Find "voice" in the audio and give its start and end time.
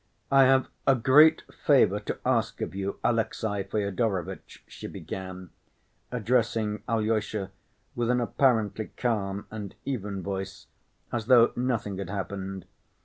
10.23-10.65